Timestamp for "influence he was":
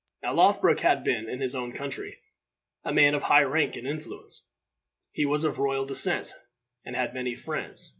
3.87-5.43